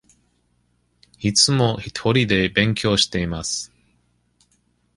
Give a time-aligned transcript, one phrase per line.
[1.19, 3.71] いつもひとりで勉強しています。